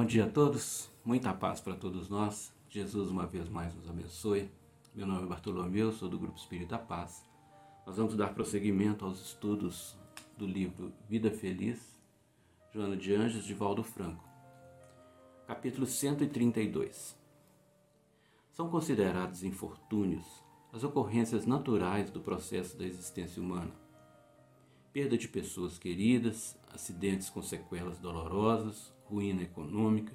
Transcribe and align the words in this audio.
Bom 0.00 0.06
dia 0.06 0.24
a 0.24 0.30
todos, 0.30 0.90
muita 1.04 1.30
paz 1.34 1.60
para 1.60 1.76
todos 1.76 2.08
nós. 2.08 2.54
Jesus 2.70 3.10
uma 3.10 3.26
vez 3.26 3.50
mais 3.50 3.74
nos 3.74 3.86
abençoe. 3.86 4.50
Meu 4.94 5.06
nome 5.06 5.24
é 5.24 5.26
Bartolomeu, 5.26 5.92
sou 5.92 6.08
do 6.08 6.18
Grupo 6.18 6.38
Espírita 6.38 6.78
Paz. 6.78 7.22
Nós 7.86 7.98
vamos 7.98 8.16
dar 8.16 8.32
prosseguimento 8.32 9.04
aos 9.04 9.20
estudos 9.20 9.94
do 10.38 10.46
livro 10.46 10.90
Vida 11.06 11.30
Feliz, 11.30 12.00
Joana 12.72 12.96
de 12.96 13.14
Anjos, 13.14 13.44
de 13.44 13.52
Valdo 13.52 13.84
Franco. 13.84 14.24
Capítulo 15.46 15.84
132. 15.84 17.14
São 18.52 18.70
considerados 18.70 19.44
infortúnios 19.44 20.24
as 20.72 20.82
ocorrências 20.82 21.44
naturais 21.44 22.10
do 22.10 22.20
processo 22.20 22.74
da 22.74 22.86
existência 22.86 23.42
humana. 23.42 23.72
Perda 24.94 25.18
de 25.18 25.28
pessoas 25.28 25.78
queridas, 25.78 26.58
acidentes 26.72 27.28
com 27.28 27.42
sequelas 27.42 27.98
dolorosas, 27.98 28.98
ruína 29.10 29.42
econômica, 29.42 30.14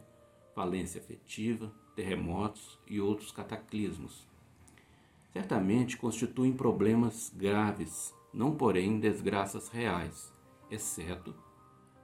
falência 0.54 1.02
afetiva, 1.02 1.72
terremotos 1.96 2.80
e 2.88 3.02
outros 3.02 3.32
cataclismos. 3.32 4.28
Certamente 5.34 5.98
constituem 5.98 6.54
problemas 6.54 7.32
graves, 7.36 8.14
não 8.34 8.56
porém 8.56 9.00
desgraças 9.00 9.68
reais, 9.68 10.34
exceto 10.72 11.36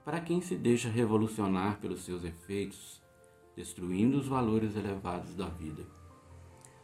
para 0.04 0.20
quem 0.20 0.40
se 0.40 0.56
deixa 0.56 0.88
revolucionar 0.88 1.80
pelos 1.80 2.04
seus 2.04 2.24
efeitos, 2.24 3.00
destruindo 3.54 4.18
os 4.18 4.26
valores 4.26 4.76
elevados 4.76 5.34
da 5.34 5.48
vida. 5.48 5.86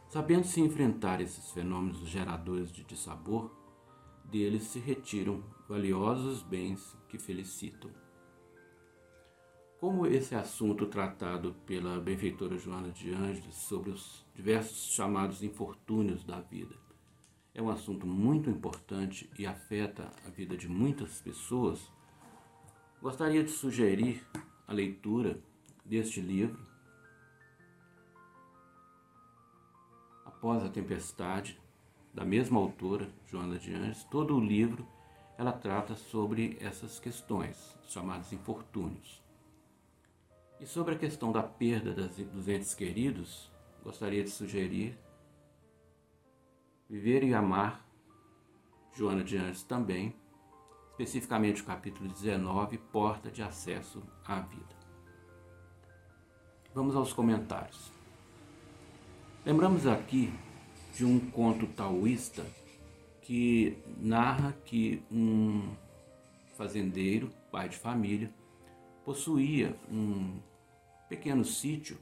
Sabendo 0.09 0.47
se 0.47 0.61
enfrentar 0.61 1.21
esses 1.21 1.51
fenômenos 1.51 1.99
geradores 2.09 2.71
de 2.71 2.85
dissabor, 2.85 3.51
deles 4.25 4.63
se 4.65 4.79
retiram 4.79 5.43
valiosos 5.69 6.43
bens 6.43 6.97
que 7.09 7.19
felicitam. 7.19 7.91
Como 9.81 10.09
esse 10.09 10.35
assunto 10.35 10.87
tratado 10.87 11.55
pela 11.65 12.01
benfeitora 12.01 12.59
Joana 12.59 12.91
de 12.91 13.13
Ângeles 13.13 13.55
sobre 13.55 13.91
os 13.91 14.27
diversos 14.35 14.93
chamados 14.93 15.41
infortúnios 15.45 16.25
da 16.25 16.41
vida 16.41 16.75
é 17.55 17.63
um 17.63 17.71
assunto 17.71 18.05
muito 18.05 18.51
importante 18.51 19.31
e 19.39 19.47
afeta 19.47 20.11
a 20.27 20.31
vida 20.31 20.57
de 20.57 20.69
muitas 20.69 21.21
pessoas, 21.21 21.93
gostaria 23.01 23.45
de 23.45 23.51
sugerir 23.51 24.27
a 24.67 24.73
leitura 24.73 25.41
deste 25.85 26.21
livro 26.21 26.67
Após 30.25 30.65
a 30.65 30.69
Tempestade, 30.69 31.61
da 32.13 32.25
mesma 32.25 32.59
autora, 32.59 33.09
Joana 33.27 33.59
de 33.61 33.73
Anjos, 33.75 34.03
todo 34.05 34.37
o 34.37 34.41
livro 34.41 34.85
ela 35.37 35.53
trata 35.53 35.95
sobre 35.95 36.57
essas 36.61 36.99
questões, 36.99 37.77
chamados 37.89 38.33
infortúnios. 38.33 39.28
E 40.61 40.67
sobre 40.67 40.95
a 40.95 40.99
questão 40.99 41.31
da 41.31 41.43
perda 41.43 41.95
das, 41.95 42.17
dos 42.17 42.49
entes 42.49 42.75
queridos, 42.75 43.51
gostaria 43.85 44.25
de 44.25 44.31
sugerir 44.31 44.99
Viver 46.91 47.23
e 47.23 47.33
Amar, 47.33 47.87
Joana 48.93 49.23
de 49.23 49.37
Anjos 49.37 49.63
também, 49.63 50.17
especificamente 50.91 51.63
o 51.63 51.65
capítulo 51.65 52.09
19, 52.09 52.77
Porta 52.79 53.31
de 53.31 53.41
Acesso 53.41 54.03
à 54.25 54.41
Vida. 54.41 54.77
Vamos 56.75 56.97
aos 56.97 57.13
comentários. 57.13 57.93
Lembramos 59.47 59.87
aqui 59.87 60.33
de 60.95 61.05
um 61.05 61.21
conto 61.31 61.69
taoísta 61.69 62.45
que 63.23 63.79
narra 63.99 64.53
que 64.65 65.03
um 65.09 65.71
fazendeiro, 66.57 67.31
pai 67.53 67.69
de 67.69 67.77
família, 67.77 68.33
possuía 69.05 69.79
um 69.91 70.48
pequeno 71.09 71.45
sítio 71.45 71.99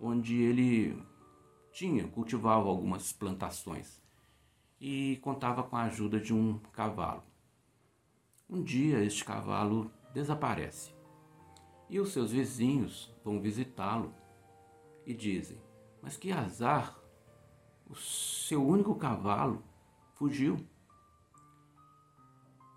onde 0.00 0.40
ele 0.40 1.02
tinha, 1.72 2.06
cultivava 2.08 2.68
algumas 2.68 3.12
plantações 3.12 4.00
e 4.80 5.18
contava 5.22 5.62
com 5.62 5.76
a 5.76 5.84
ajuda 5.84 6.20
de 6.20 6.32
um 6.32 6.58
cavalo. 6.72 7.22
Um 8.48 8.62
dia 8.62 9.02
este 9.02 9.24
cavalo 9.24 9.90
desaparece 10.14 10.94
e 11.88 11.98
os 11.98 12.12
seus 12.12 12.32
vizinhos 12.32 13.12
vão 13.24 13.40
visitá-lo 13.40 14.14
e 15.04 15.14
dizem: 15.14 15.60
mas 16.02 16.16
que 16.16 16.32
azar! 16.32 16.98
O 17.86 17.94
seu 17.94 18.66
único 18.66 18.94
cavalo 18.94 19.62
fugiu. 20.14 20.58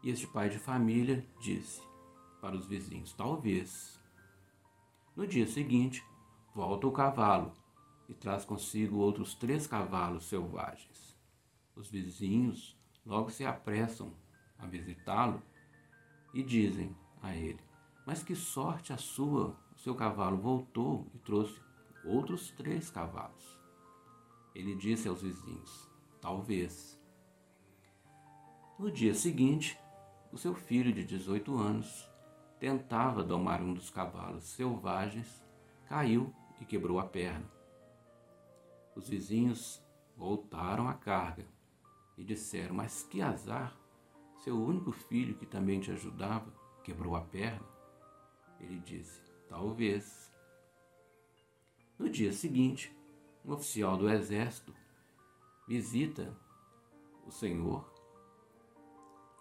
E 0.02 0.10
este 0.10 0.26
pai 0.28 0.50
de 0.50 0.58
família 0.58 1.26
disse 1.40 1.82
para 2.40 2.56
os 2.56 2.66
vizinhos: 2.66 3.14
Talvez. 3.14 4.01
No 5.22 5.28
dia 5.28 5.46
seguinte, 5.46 6.04
volta 6.52 6.88
o 6.88 6.92
cavalo 6.92 7.54
e 8.10 8.14
traz 8.16 8.44
consigo 8.44 8.98
outros 8.98 9.36
três 9.36 9.68
cavalos 9.68 10.26
selvagens. 10.26 11.16
Os 11.76 11.92
vizinhos 11.92 12.76
logo 13.06 13.30
se 13.30 13.46
apressam 13.46 14.16
a 14.58 14.66
visitá-lo 14.66 15.40
e 16.34 16.42
dizem 16.42 16.98
a 17.22 17.36
ele: 17.36 17.60
Mas 18.04 18.24
que 18.24 18.34
sorte 18.34 18.94
a 18.94 18.98
sua! 18.98 19.56
O 19.76 19.80
seu 19.80 19.94
cavalo 19.94 20.38
voltou 20.38 21.06
e 21.14 21.20
trouxe 21.20 21.62
outros 22.04 22.50
três 22.50 22.90
cavalos. 22.90 23.60
Ele 24.56 24.74
disse 24.74 25.08
aos 25.08 25.22
vizinhos: 25.22 25.88
Talvez. 26.20 27.00
No 28.80 28.92
dia 28.92 29.14
seguinte, 29.14 29.78
o 30.32 30.38
seu 30.40 30.56
filho 30.56 30.92
de 30.92 31.06
18 31.06 31.56
anos 31.60 32.11
tentava 32.62 33.24
domar 33.24 33.60
um 33.60 33.74
dos 33.74 33.90
cavalos 33.90 34.44
selvagens, 34.44 35.44
caiu 35.88 36.32
e 36.60 36.66
quebrou 36.66 37.00
a 37.00 37.04
perna. 37.04 37.52
Os 38.96 39.10
vizinhos 39.10 39.84
voltaram 40.16 40.88
à 40.88 40.94
carga 40.94 41.48
e 42.16 42.24
disseram: 42.24 42.76
Mas 42.76 43.02
que 43.02 43.20
azar! 43.20 43.76
Seu 44.44 44.56
único 44.56 44.92
filho, 44.92 45.36
que 45.36 45.46
também 45.48 45.80
te 45.80 45.92
ajudava, 45.92 46.54
quebrou 46.84 47.16
a 47.16 47.22
perna. 47.22 47.66
Ele 48.60 48.80
disse: 48.80 49.20
Talvez. 49.50 50.32
No 51.98 52.10
dia 52.10 52.32
seguinte, 52.32 52.96
um 53.44 53.54
oficial 53.54 53.98
do 53.98 54.08
exército 54.08 54.72
visita 55.68 56.38
o 57.26 57.32
senhor 57.32 57.92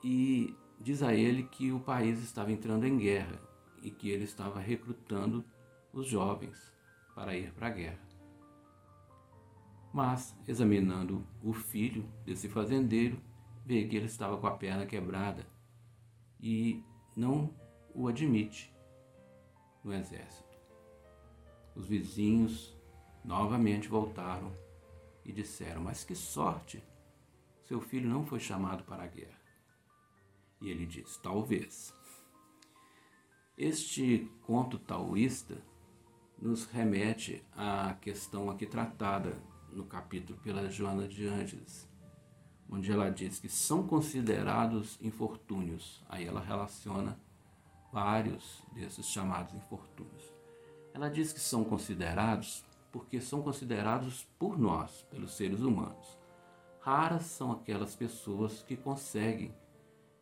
e 0.02 0.56
diz 0.80 1.02
a 1.02 1.14
ele 1.14 1.42
que 1.44 1.70
o 1.70 1.78
país 1.78 2.18
estava 2.22 2.50
entrando 2.50 2.86
em 2.86 2.96
guerra 2.96 3.38
e 3.82 3.90
que 3.90 4.08
ele 4.10 4.24
estava 4.24 4.58
recrutando 4.58 5.44
os 5.92 6.06
jovens 6.06 6.72
para 7.14 7.36
ir 7.36 7.52
para 7.52 7.66
a 7.66 7.70
guerra. 7.70 8.10
Mas, 9.92 10.34
examinando 10.46 11.26
o 11.42 11.52
filho 11.52 12.08
desse 12.24 12.48
fazendeiro, 12.48 13.20
vê 13.66 13.84
que 13.86 13.96
ele 13.96 14.06
estava 14.06 14.38
com 14.38 14.46
a 14.46 14.56
perna 14.56 14.86
quebrada 14.86 15.46
e 16.40 16.82
não 17.16 17.54
o 17.94 18.08
admite 18.08 18.74
no 19.84 19.92
exército. 19.92 20.48
Os 21.74 21.86
vizinhos 21.86 22.76
novamente 23.24 23.88
voltaram 23.88 24.52
e 25.24 25.32
disseram: 25.32 25.82
Mas 25.82 26.04
que 26.04 26.14
sorte! 26.14 26.82
Seu 27.62 27.80
filho 27.80 28.08
não 28.08 28.24
foi 28.24 28.40
chamado 28.40 28.84
para 28.84 29.04
a 29.04 29.06
guerra. 29.06 29.39
E 30.60 30.70
ele 30.70 30.86
diz: 30.86 31.16
Talvez. 31.16 31.94
Este 33.56 34.30
conto 34.42 34.78
taoísta 34.78 35.62
nos 36.40 36.64
remete 36.64 37.44
à 37.52 37.94
questão 38.00 38.48
aqui 38.48 38.66
tratada 38.66 39.36
no 39.70 39.84
capítulo 39.84 40.38
pela 40.40 40.70
Joana 40.70 41.06
de 41.06 41.26
Ângeles, 41.26 41.88
onde 42.68 42.90
ela 42.90 43.10
diz 43.10 43.38
que 43.38 43.48
são 43.48 43.86
considerados 43.86 44.98
infortúnios. 45.02 46.02
Aí 46.08 46.24
ela 46.24 46.40
relaciona 46.40 47.20
vários 47.92 48.62
desses 48.72 49.06
chamados 49.06 49.54
infortúnios. 49.54 50.32
Ela 50.94 51.10
diz 51.10 51.32
que 51.32 51.40
são 51.40 51.64
considerados 51.64 52.64
porque 52.90 53.20
são 53.20 53.42
considerados 53.42 54.26
por 54.38 54.58
nós, 54.58 55.02
pelos 55.10 55.36
seres 55.36 55.60
humanos. 55.60 56.18
Raras 56.80 57.24
são 57.26 57.52
aquelas 57.52 57.94
pessoas 57.94 58.62
que 58.62 58.76
conseguem 58.76 59.54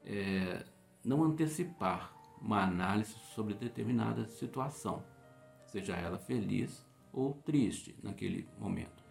é, 0.08 0.64
não 1.04 1.22
antecipar 1.22 2.16
uma 2.40 2.62
análise 2.62 3.14
sobre 3.34 3.52
determinada 3.54 4.26
situação, 4.26 5.04
seja 5.66 5.94
ela 5.94 6.18
feliz 6.18 6.84
ou 7.12 7.34
triste 7.34 7.94
naquele 8.02 8.48
momento. 8.58 9.04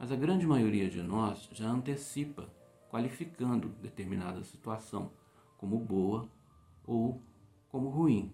Mas 0.00 0.10
a 0.10 0.16
grande 0.16 0.46
maioria 0.46 0.88
de 0.88 1.02
nós 1.02 1.48
já 1.52 1.68
antecipa, 1.68 2.48
qualificando 2.88 3.68
determinada 3.68 4.42
situação 4.42 5.12
como 5.58 5.78
boa 5.78 6.28
ou 6.86 7.22
como 7.68 7.90
ruim. 7.90 8.32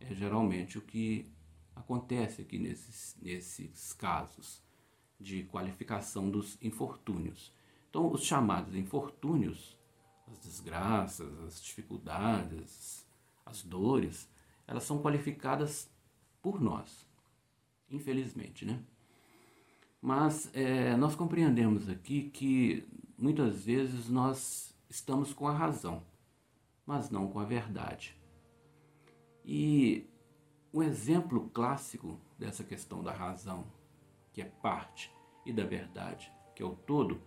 É 0.00 0.12
geralmente 0.14 0.76
o 0.76 0.82
que 0.82 1.32
acontece 1.74 2.42
aqui 2.42 2.58
nesses, 2.58 3.16
nesses 3.22 3.94
casos 3.94 4.62
de 5.18 5.44
qualificação 5.44 6.30
dos 6.30 6.58
infortúnios. 6.60 7.54
Então, 7.88 8.12
os 8.12 8.22
chamados 8.24 8.74
infortúnios, 8.74 9.78
as 10.34 10.38
desgraças, 10.40 11.40
as 11.42 11.62
dificuldades, 11.62 13.06
as 13.46 13.62
dores, 13.62 14.28
elas 14.66 14.84
são 14.84 15.00
qualificadas 15.00 15.88
por 16.42 16.60
nós. 16.60 17.06
Infelizmente, 17.90 18.64
né? 18.64 18.82
Mas 20.00 20.50
é, 20.52 20.96
nós 20.96 21.14
compreendemos 21.14 21.88
aqui 21.88 22.30
que 22.30 22.86
muitas 23.16 23.64
vezes 23.64 24.08
nós 24.08 24.74
estamos 24.88 25.32
com 25.32 25.48
a 25.48 25.52
razão, 25.52 26.02
mas 26.84 27.10
não 27.10 27.28
com 27.28 27.38
a 27.38 27.44
verdade. 27.44 28.16
E 29.44 30.06
um 30.72 30.82
exemplo 30.82 31.48
clássico 31.50 32.20
dessa 32.38 32.64
questão 32.64 33.02
da 33.02 33.12
razão, 33.12 33.64
que 34.32 34.42
é 34.42 34.44
parte, 34.44 35.10
e 35.46 35.52
da 35.52 35.64
verdade, 35.64 36.32
que 36.54 36.62
é 36.62 36.66
o 36.66 36.74
todo, 36.74 37.20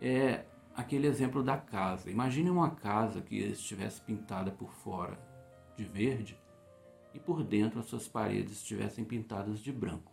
é 0.00 0.44
aquele 0.78 1.08
exemplo 1.08 1.42
da 1.42 1.58
casa. 1.58 2.08
Imagine 2.08 2.50
uma 2.50 2.70
casa 2.70 3.20
que 3.20 3.34
estivesse 3.36 4.00
pintada 4.00 4.52
por 4.52 4.72
fora 4.72 5.18
de 5.76 5.82
verde 5.82 6.40
e 7.12 7.18
por 7.18 7.42
dentro 7.42 7.80
as 7.80 7.86
suas 7.86 8.06
paredes 8.06 8.58
estivessem 8.58 9.04
pintadas 9.04 9.58
de 9.58 9.72
branco. 9.72 10.12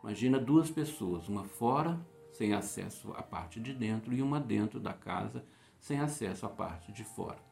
Imagina 0.00 0.38
duas 0.38 0.70
pessoas, 0.70 1.28
uma 1.28 1.42
fora 1.42 1.98
sem 2.30 2.54
acesso 2.54 3.12
à 3.14 3.22
parte 3.22 3.58
de 3.58 3.74
dentro 3.74 4.12
e 4.12 4.22
uma 4.22 4.38
dentro 4.38 4.78
da 4.78 4.92
casa 4.92 5.44
sem 5.80 5.98
acesso 5.98 6.46
à 6.46 6.48
parte 6.48 6.92
de 6.92 7.02
fora. 7.02 7.42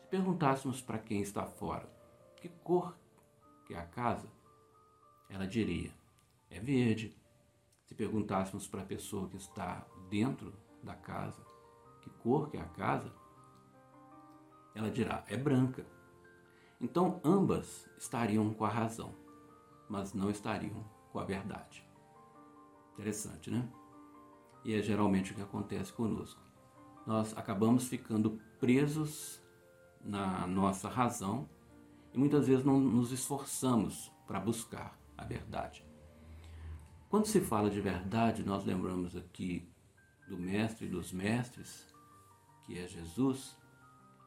Se 0.00 0.08
perguntássemos 0.08 0.82
para 0.82 0.98
quem 0.98 1.22
está 1.22 1.46
fora 1.46 1.88
que 2.36 2.48
cor 2.64 2.98
que 3.64 3.74
é 3.74 3.78
a 3.78 3.86
casa, 3.86 4.26
ela 5.28 5.46
diria: 5.46 5.92
é 6.50 6.58
verde. 6.58 7.16
Se 7.84 7.94
perguntássemos 7.94 8.66
para 8.66 8.82
a 8.82 8.86
pessoa 8.86 9.28
que 9.28 9.36
está 9.36 9.86
dentro 10.08 10.52
da 10.82 10.94
casa 10.94 11.49
cor 12.22 12.50
que 12.50 12.56
é 12.56 12.60
a 12.60 12.68
casa, 12.68 13.12
ela 14.74 14.90
dirá: 14.90 15.24
é 15.26 15.36
branca. 15.36 15.86
Então 16.80 17.20
ambas 17.24 17.88
estariam 17.98 18.52
com 18.54 18.64
a 18.64 18.68
razão, 18.68 19.14
mas 19.88 20.14
não 20.14 20.30
estariam 20.30 20.84
com 21.12 21.18
a 21.18 21.24
verdade. 21.24 21.86
Interessante, 22.94 23.50
né? 23.50 23.68
E 24.64 24.74
é 24.74 24.82
geralmente 24.82 25.32
o 25.32 25.34
que 25.34 25.42
acontece 25.42 25.92
conosco. 25.92 26.40
Nós 27.06 27.36
acabamos 27.36 27.88
ficando 27.88 28.38
presos 28.58 29.42
na 30.02 30.46
nossa 30.46 30.88
razão 30.88 31.48
e 32.12 32.18
muitas 32.18 32.46
vezes 32.46 32.64
não 32.64 32.78
nos 32.78 33.12
esforçamos 33.12 34.12
para 34.26 34.40
buscar 34.40 34.98
a 35.16 35.24
verdade. 35.24 35.84
Quando 37.08 37.26
se 37.26 37.40
fala 37.40 37.68
de 37.68 37.80
verdade, 37.80 38.44
nós 38.44 38.64
lembramos 38.64 39.16
aqui 39.16 39.68
do 40.28 40.38
Mestre 40.38 40.86
dos 40.86 41.12
Mestres, 41.12 41.89
que 42.70 42.78
é 42.78 42.86
Jesus, 42.86 43.56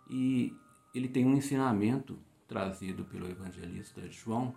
e 0.09 0.53
ele 0.93 1.07
tem 1.07 1.25
um 1.25 1.33
ensinamento 1.33 2.19
trazido 2.45 3.05
pelo 3.05 3.29
evangelista 3.29 4.05
João, 4.09 4.53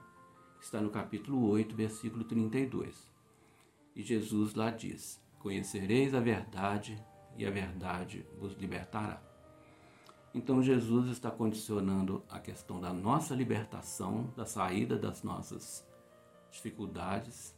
está 0.61 0.81
no 0.81 0.91
capítulo 0.91 1.49
8, 1.51 1.73
versículo 1.77 2.25
32. 2.25 3.09
E 3.95 4.03
Jesus 4.03 4.55
lá 4.55 4.73
diz: 4.73 5.23
Conhecereis 5.39 6.15
a 6.15 6.21
verdade, 6.21 7.01
e 7.37 7.47
a 7.47 7.51
verdade 7.51 8.27
vos 8.41 8.55
libertará. 8.55 9.23
Então 10.35 10.61
Jesus 10.61 11.09
está 11.09 11.31
condicionando 11.31 12.25
a 12.29 12.41
questão 12.41 12.81
da 12.81 12.93
nossa 12.93 13.37
libertação, 13.37 14.33
da 14.37 14.45
saída 14.45 14.99
das 14.99 15.23
nossas 15.23 15.87
dificuldades, 16.51 17.57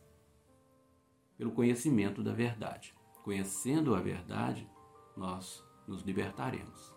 pelo 1.38 1.52
conhecimento 1.52 2.22
da 2.22 2.34
verdade. 2.34 2.94
Conhecendo 3.24 3.94
a 3.94 4.00
verdade, 4.00 4.68
nós 5.16 5.66
nos 5.88 6.02
libertaremos. 6.02 6.94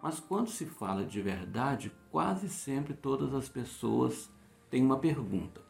Mas 0.00 0.20
quando 0.20 0.48
se 0.48 0.64
fala 0.64 1.04
de 1.04 1.20
verdade, 1.20 1.92
quase 2.10 2.48
sempre 2.48 2.94
todas 2.94 3.34
as 3.34 3.48
pessoas 3.48 4.30
têm 4.70 4.82
uma 4.82 4.98
pergunta. 4.98 5.60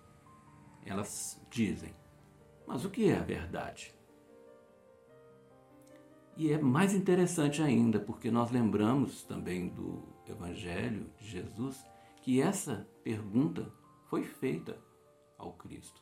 Elas 0.85 1.41
dizem: 1.51 1.95
Mas 2.67 2.85
o 2.85 2.91
que 2.91 3.09
é 3.09 3.19
a 3.19 3.23
verdade? 3.23 3.95
E 6.37 6.53
é 6.53 6.59
mais 6.59 6.95
interessante 6.95 7.61
ainda, 7.63 7.99
porque 7.99 8.31
nós 8.31 8.51
lembramos 8.51 9.25
também 9.25 9.69
do 9.69 10.05
Evangelho 10.25 11.11
de 11.19 11.27
Jesus 11.27 11.85
que 12.23 12.41
essa 12.41 12.87
pergunta 13.03 13.73
foi 14.05 14.23
feita 14.23 14.79
ao 15.37 15.55
Cristo 15.55 16.01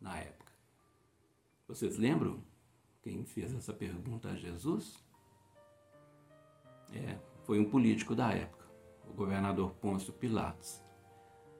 na 0.00 0.18
época. 0.18 0.52
Vocês 1.66 1.96
lembram 1.96 2.44
quem 3.02 3.24
fez 3.24 3.54
essa 3.54 3.72
pergunta 3.72 4.28
a 4.28 4.36
Jesus? 4.36 5.04
É, 6.92 7.18
foi 7.44 7.58
um 7.58 7.68
político 7.68 8.14
da 8.14 8.32
época, 8.32 8.66
o 9.08 9.12
governador 9.12 9.74
Pôncio 9.74 10.12
Pilatos. 10.12 10.82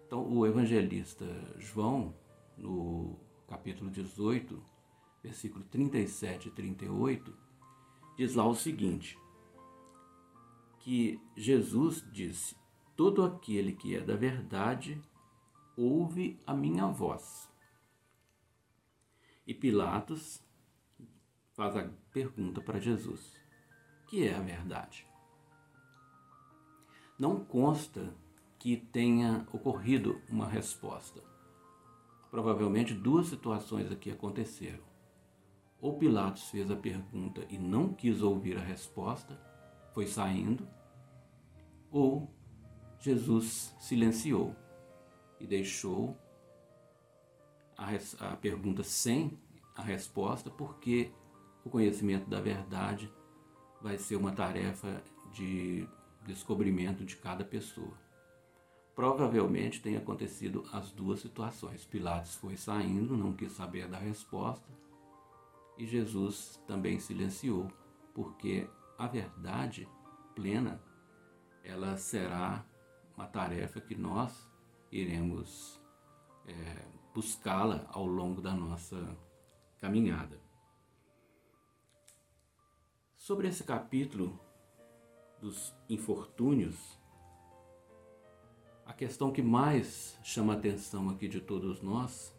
Então, 0.06 0.26
o 0.28 0.46
evangelista 0.46 1.24
João, 1.58 2.14
no 2.56 3.18
capítulo 3.46 3.90
18, 3.90 4.62
versículo 5.22 5.64
37 5.64 6.48
e 6.48 6.50
38, 6.50 7.34
diz 8.16 8.34
lá 8.34 8.46
o 8.46 8.54
seguinte: 8.54 9.18
que 10.78 11.20
Jesus 11.36 12.04
disse: 12.12 12.56
Todo 12.94 13.24
aquele 13.24 13.72
que 13.72 13.96
é 13.96 14.00
da 14.00 14.14
verdade 14.14 15.02
ouve 15.76 16.38
a 16.46 16.54
minha 16.54 16.86
voz. 16.86 17.50
E 19.46 19.52
Pilatos 19.52 20.42
faz 21.54 21.76
a 21.76 21.90
pergunta 22.12 22.60
para 22.60 22.78
Jesus: 22.78 23.36
que 24.06 24.28
é 24.28 24.34
a 24.34 24.40
verdade? 24.40 25.04
Não 27.18 27.44
consta 27.44 28.14
que 28.58 28.76
tenha 28.76 29.46
ocorrido 29.52 30.20
uma 30.28 30.46
resposta. 30.46 31.22
Provavelmente 32.30 32.92
duas 32.92 33.28
situações 33.28 33.90
aqui 33.90 34.10
aconteceram. 34.10 34.84
Ou 35.80 35.98
Pilatos 35.98 36.50
fez 36.50 36.70
a 36.70 36.76
pergunta 36.76 37.46
e 37.48 37.58
não 37.58 37.92
quis 37.92 38.22
ouvir 38.22 38.56
a 38.56 38.62
resposta, 38.62 39.38
foi 39.92 40.06
saindo, 40.06 40.68
ou 41.90 42.30
Jesus 42.98 43.74
silenciou 43.78 44.54
e 45.38 45.46
deixou 45.46 46.16
a, 47.76 47.88
a 48.32 48.36
pergunta 48.36 48.82
sem 48.82 49.38
a 49.74 49.82
resposta, 49.82 50.50
porque 50.50 51.12
o 51.64 51.70
conhecimento 51.70 52.28
da 52.28 52.40
verdade 52.40 53.12
vai 53.80 53.98
ser 53.98 54.16
uma 54.16 54.32
tarefa 54.32 55.02
de 55.32 55.86
descobrimento 56.26 57.04
de 57.04 57.16
cada 57.16 57.44
pessoa. 57.44 57.96
Provavelmente 58.94 59.80
tem 59.80 59.96
acontecido 59.96 60.64
as 60.72 60.90
duas 60.90 61.20
situações. 61.20 61.84
Pilatos 61.84 62.34
foi 62.34 62.56
saindo, 62.56 63.16
não 63.16 63.32
quis 63.32 63.52
saber 63.52 63.88
da 63.88 63.98
resposta, 63.98 64.68
e 65.76 65.86
Jesus 65.86 66.60
também 66.66 66.98
silenciou, 66.98 67.70
porque 68.14 68.68
a 68.98 69.06
verdade 69.06 69.86
plena 70.34 70.80
ela 71.62 71.96
será 71.96 72.64
uma 73.14 73.26
tarefa 73.26 73.80
que 73.80 73.94
nós 73.94 74.48
iremos 74.90 75.80
é, 76.46 76.84
buscá-la 77.12 77.86
ao 77.90 78.06
longo 78.06 78.40
da 78.40 78.52
nossa 78.54 79.16
caminhada. 79.78 80.40
Sobre 83.16 83.48
esse 83.48 83.64
capítulo 83.64 84.40
dos 85.40 85.74
infortúnios, 85.88 86.98
a 88.84 88.92
questão 88.92 89.32
que 89.32 89.42
mais 89.42 90.18
chama 90.22 90.54
a 90.54 90.56
atenção 90.56 91.08
aqui 91.10 91.28
de 91.28 91.40
todos 91.40 91.82
nós 91.82 92.34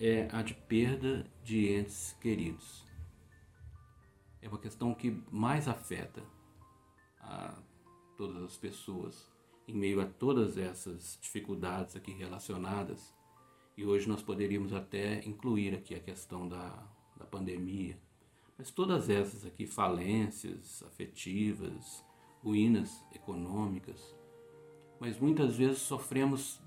é 0.00 0.28
a 0.32 0.42
de 0.42 0.54
perda 0.54 1.26
de 1.44 1.68
entes 1.68 2.16
queridos. 2.20 2.84
É 4.40 4.48
uma 4.48 4.58
questão 4.58 4.94
que 4.94 5.22
mais 5.30 5.68
afeta 5.68 6.22
a 7.20 7.56
todas 8.16 8.42
as 8.42 8.56
pessoas 8.56 9.30
em 9.66 9.74
meio 9.74 10.00
a 10.00 10.06
todas 10.06 10.58
essas 10.58 11.18
dificuldades 11.20 11.96
aqui 11.96 12.12
relacionadas. 12.12 13.14
E 13.76 13.84
hoje 13.84 14.08
nós 14.08 14.22
poderíamos 14.22 14.72
até 14.72 15.24
incluir 15.26 15.74
aqui 15.74 15.94
a 15.94 16.00
questão 16.00 16.48
da, 16.48 16.86
da 17.16 17.24
pandemia. 17.24 17.98
Mas 18.56 18.70
todas 18.70 19.08
essas 19.08 19.44
aqui, 19.44 19.66
falências 19.66 20.82
afetivas, 20.84 22.04
ruínas 22.42 23.04
econômicas, 23.14 24.14
mas 25.00 25.18
muitas 25.18 25.56
vezes 25.56 25.78
sofremos 25.78 26.60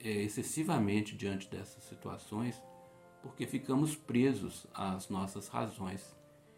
é, 0.00 0.22
excessivamente 0.22 1.16
diante 1.16 1.48
dessas 1.48 1.82
situações 1.84 2.60
porque 3.22 3.46
ficamos 3.46 3.94
presos 3.94 4.66
às 4.72 5.08
nossas 5.08 5.48
razões 5.48 6.16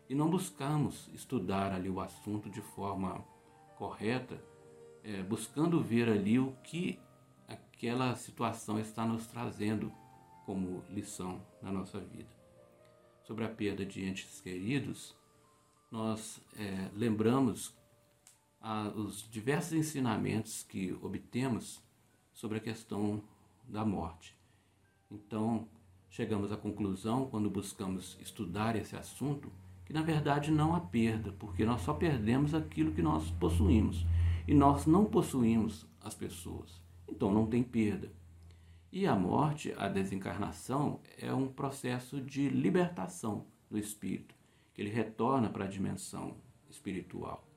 e 0.08 0.14
não 0.14 0.30
buscamos 0.30 1.08
estudar 1.12 1.72
ali 1.72 1.88
o 1.88 2.00
assunto 2.00 2.50
de 2.50 2.60
forma 2.60 3.24
correta, 3.76 4.38
é, 5.02 5.22
buscando 5.22 5.82
ver 5.82 6.08
ali 6.08 6.38
o 6.38 6.52
que 6.62 7.00
aquela 7.48 8.14
situação 8.14 8.78
está 8.78 9.04
nos 9.04 9.26
trazendo 9.26 9.92
como 10.44 10.84
lição 10.88 11.40
na 11.60 11.72
nossa 11.72 11.98
vida. 11.98 12.41
Sobre 13.32 13.46
a 13.46 13.48
perda 13.48 13.86
de 13.86 14.04
entes 14.04 14.42
queridos, 14.42 15.16
nós 15.90 16.38
é, 16.54 16.90
lembramos 16.94 17.74
a, 18.60 18.88
os 18.88 19.26
diversos 19.30 19.72
ensinamentos 19.72 20.62
que 20.64 20.92
obtemos 21.00 21.82
sobre 22.30 22.58
a 22.58 22.60
questão 22.60 23.24
da 23.66 23.86
morte. 23.86 24.36
Então, 25.10 25.66
chegamos 26.10 26.52
à 26.52 26.58
conclusão, 26.58 27.26
quando 27.30 27.48
buscamos 27.48 28.18
estudar 28.20 28.76
esse 28.76 28.96
assunto, 28.96 29.50
que 29.86 29.94
na 29.94 30.02
verdade 30.02 30.50
não 30.50 30.74
há 30.74 30.80
perda, 30.80 31.32
porque 31.32 31.64
nós 31.64 31.80
só 31.80 31.94
perdemos 31.94 32.52
aquilo 32.52 32.92
que 32.92 33.00
nós 33.00 33.30
possuímos 33.30 34.04
e 34.46 34.52
nós 34.52 34.84
não 34.84 35.06
possuímos 35.06 35.86
as 36.02 36.14
pessoas. 36.14 36.82
Então 37.08 37.32
não 37.32 37.46
tem 37.46 37.62
perda. 37.62 38.12
E 38.92 39.06
a 39.06 39.16
morte, 39.16 39.74
a 39.78 39.88
desencarnação, 39.88 41.00
é 41.16 41.32
um 41.32 41.48
processo 41.48 42.20
de 42.20 42.50
libertação 42.50 43.46
do 43.70 43.78
espírito, 43.78 44.34
que 44.74 44.82
ele 44.82 44.90
retorna 44.90 45.48
para 45.48 45.64
a 45.64 45.68
dimensão 45.68 46.36
espiritual. 46.68 47.48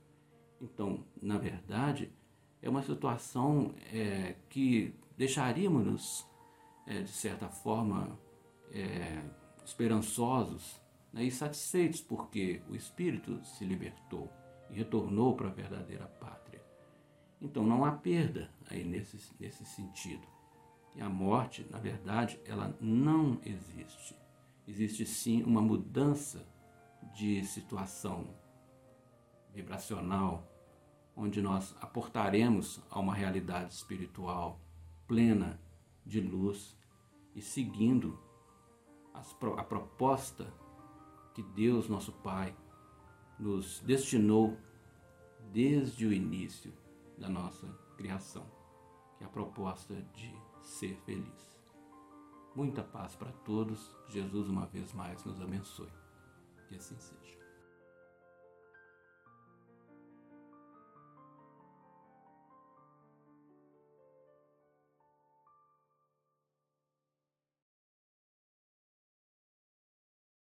Então, 0.61 1.03
na 1.21 1.37
verdade, 1.37 2.09
é 2.61 2.69
uma 2.69 2.81
situação 2.81 3.75
é, 3.91 4.35
que 4.47 4.95
deixaríamos-nos, 5.17 6.25
é, 6.87 7.01
de 7.01 7.11
certa 7.11 7.49
forma, 7.49 8.17
é, 8.71 9.21
esperançosos 9.65 10.81
né, 11.11 11.25
e 11.25 11.31
satisfeitos 11.31 11.99
porque 11.99 12.61
o 12.69 12.75
espírito 12.75 13.43
se 13.43 13.65
libertou 13.65 14.31
e 14.69 14.75
retornou 14.75 15.35
para 15.35 15.49
a 15.49 15.53
verdadeira 15.53 16.05
pátria. 16.05 16.63
Então 17.41 17.63
não 17.63 17.83
há 17.83 17.91
perda 17.91 18.49
aí 18.69 18.85
nesse, 18.85 19.19
nesse 19.37 19.65
sentido. 19.65 20.34
E 20.95 21.01
a 21.01 21.09
morte, 21.09 21.67
na 21.69 21.77
verdade, 21.77 22.39
ela 22.45 22.75
não 22.79 23.39
existe. 23.43 24.15
Existe 24.67 25.05
sim 25.05 25.43
uma 25.43 25.61
mudança 25.61 26.47
de 27.13 27.43
situação 27.45 28.35
vibracional, 29.53 30.51
onde 31.15 31.41
nós 31.41 31.75
aportaremos 31.81 32.81
a 32.89 32.99
uma 32.99 33.13
realidade 33.13 33.73
espiritual 33.73 34.59
plena 35.07 35.59
de 36.05 36.19
luz 36.19 36.75
e 37.35 37.41
seguindo 37.41 38.19
a 39.13 39.63
proposta 39.63 40.51
que 41.33 41.43
Deus, 41.43 41.87
nosso 41.87 42.11
Pai, 42.11 42.55
nos 43.39 43.81
destinou 43.81 44.57
desde 45.51 46.05
o 46.05 46.13
início 46.13 46.73
da 47.17 47.29
nossa 47.29 47.67
criação, 47.97 48.45
que 49.17 49.23
é 49.23 49.27
a 49.27 49.29
proposta 49.29 49.95
de 50.13 50.33
ser 50.61 50.95
feliz. 51.05 51.55
Muita 52.55 52.83
paz 52.83 53.15
para 53.15 53.31
todos. 53.31 53.95
Jesus, 54.09 54.47
uma 54.47 54.65
vez 54.65 54.93
mais, 54.93 55.23
nos 55.25 55.41
abençoe. 55.41 55.91
Que 56.67 56.75
assim 56.75 56.97
seja. 56.97 57.44